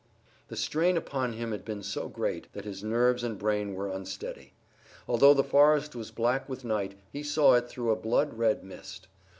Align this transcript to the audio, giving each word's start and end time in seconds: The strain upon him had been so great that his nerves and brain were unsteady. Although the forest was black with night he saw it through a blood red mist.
The 0.47 0.55
strain 0.55 0.97
upon 0.97 1.33
him 1.33 1.51
had 1.51 1.63
been 1.63 1.83
so 1.83 2.09
great 2.09 2.51
that 2.53 2.65
his 2.65 2.83
nerves 2.83 3.23
and 3.23 3.37
brain 3.37 3.75
were 3.75 3.87
unsteady. 3.87 4.55
Although 5.07 5.35
the 5.35 5.43
forest 5.43 5.95
was 5.95 6.09
black 6.09 6.49
with 6.49 6.65
night 6.65 6.97
he 7.11 7.21
saw 7.21 7.53
it 7.53 7.69
through 7.69 7.91
a 7.91 7.95
blood 7.95 8.33
red 8.33 8.63
mist. 8.63 9.07